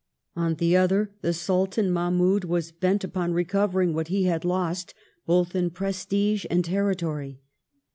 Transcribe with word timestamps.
On 0.35 0.55
the 0.55 0.75
other, 0.75 1.11
the 1.21 1.31
Sultan 1.31 1.91
Mahmoud 1.91 2.43
was 2.45 2.71
bent 2.71 3.03
upon 3.03 3.33
recovering 3.33 3.93
what 3.93 4.07
h^ 4.07 4.25
had 4.25 4.43
lost 4.43 4.95
both 5.27 5.55
in 5.55 5.69
prestige 5.69 6.43
and 6.49 6.65
territory. 6.65 7.39